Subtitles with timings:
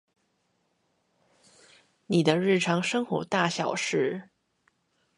[2.07, 4.31] 你的日常生活大小事